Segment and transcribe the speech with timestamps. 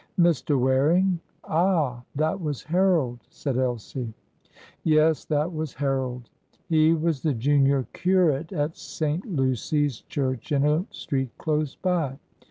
[0.19, 0.59] "Mr.
[0.59, 1.19] Waring?
[1.43, 4.11] Ah, that was Harold," said Elsie.
[4.83, 6.27] "Yes, that was Harold.
[6.65, 9.23] He was the junior curate at St.
[9.27, 12.17] Lucy's Church in a street close by.